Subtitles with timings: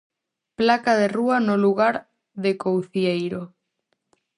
[0.59, 1.95] Placa de rúa no Lugar
[2.43, 3.43] de Coucieiro.